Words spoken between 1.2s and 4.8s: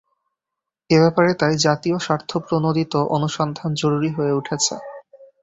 তাই জাতীয় স্বার্থপ্রণোদিত অনুসন্ধান জরুরি হয়ে উঠেছে।